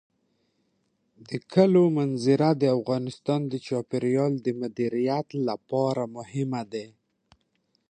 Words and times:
د 1.27 1.29
کلیزو 1.51 1.85
منظره 1.97 2.49
د 2.61 2.63
افغانستان 2.77 3.41
د 3.47 3.53
چاپیریال 3.67 4.33
د 4.45 4.47
مدیریت 4.61 5.27
لپاره 5.47 6.03
مهم 6.15 6.51
دي. 6.73 6.87